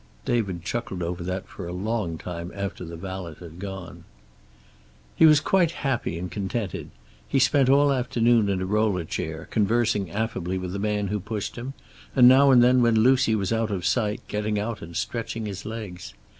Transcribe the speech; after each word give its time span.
David 0.25 0.63
chuckled 0.65 1.03
over 1.03 1.21
that 1.23 1.47
for 1.47 1.67
a 1.67 1.71
long 1.73 2.17
time 2.17 2.51
after 2.55 2.83
the 2.83 2.95
valet 2.95 3.35
had 3.39 3.59
gone. 3.59 4.03
He 5.15 5.27
was 5.27 5.39
quite 5.39 5.69
happy 5.85 6.17
and 6.17 6.31
contented. 6.31 6.89
He 7.27 7.37
spent 7.37 7.69
all 7.69 7.93
afternoon 7.93 8.49
in 8.49 8.63
a 8.63 8.65
roller 8.65 9.05
chair, 9.05 9.47
conversing 9.51 10.09
affably 10.09 10.57
with 10.57 10.71
the 10.73 10.79
man 10.79 11.09
who 11.09 11.19
pushed 11.19 11.55
him, 11.55 11.75
and 12.15 12.27
now 12.27 12.49
and 12.49 12.63
then 12.63 12.81
when 12.81 12.95
Lucy 13.01 13.35
was 13.35 13.53
out 13.53 13.69
of 13.69 13.85
sight 13.85 14.21
getting 14.27 14.57
out 14.57 14.81
and 14.81 14.97
stretching 14.97 15.45
his 15.45 15.67
legs. 15.67 16.15